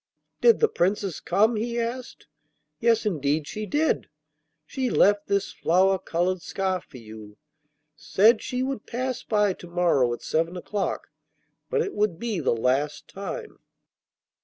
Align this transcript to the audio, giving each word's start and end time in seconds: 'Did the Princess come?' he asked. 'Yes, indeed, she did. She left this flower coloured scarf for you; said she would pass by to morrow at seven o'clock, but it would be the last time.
'Did 0.41 0.59
the 0.61 0.67
Princess 0.67 1.19
come?' 1.19 1.57
he 1.57 1.79
asked. 1.79 2.25
'Yes, 2.79 3.05
indeed, 3.05 3.45
she 3.47 3.67
did. 3.67 4.09
She 4.65 4.89
left 4.89 5.27
this 5.27 5.51
flower 5.51 5.99
coloured 5.99 6.41
scarf 6.41 6.85
for 6.85 6.97
you; 6.97 7.37
said 7.95 8.41
she 8.41 8.63
would 8.63 8.87
pass 8.87 9.21
by 9.21 9.53
to 9.53 9.67
morrow 9.67 10.11
at 10.15 10.23
seven 10.23 10.57
o'clock, 10.57 11.09
but 11.69 11.83
it 11.83 11.93
would 11.93 12.17
be 12.17 12.39
the 12.39 12.55
last 12.55 13.07
time. 13.07 13.59